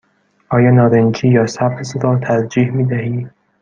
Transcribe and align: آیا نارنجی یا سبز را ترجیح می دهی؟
آیا 0.49 0.71
نارنجی 0.71 1.27
یا 1.27 1.47
سبز 1.47 1.95
را 2.01 2.19
ترجیح 2.19 2.71
می 2.71 2.85
دهی؟ 2.85 3.27